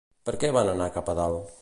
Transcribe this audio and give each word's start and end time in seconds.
Per 0.29 0.33
què 0.43 0.49
va 0.57 0.65
anar 0.73 0.89
cap 0.97 1.15
a 1.15 1.19
dalt? 1.23 1.49